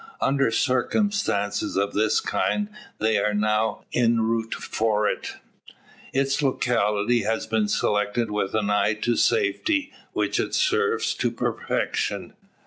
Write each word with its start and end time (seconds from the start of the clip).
Under 0.19 0.49
circumstances 0.49 1.77
of 1.77 1.93
this 1.93 2.21
kind 2.21 2.69
they 2.97 3.19
are 3.19 3.35
now 3.35 3.83
en 3.93 4.21
route 4.21 4.55
for 4.55 5.07
it. 5.07 5.33
Its 6.11 6.41
locality 6.41 7.21
has 7.21 7.45
been 7.45 7.67
selected 7.67 8.31
with 8.31 8.55
an 8.55 8.71
eye 8.71 8.95
to 8.95 9.15
safety, 9.15 9.93
which 10.13 10.39
it 10.39 10.55
serves 10.55 11.13
to 11.13 11.29
perfection. 11.29 12.33